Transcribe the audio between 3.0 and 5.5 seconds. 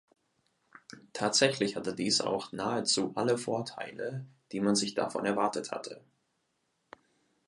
alle Vorteile, die man sich davon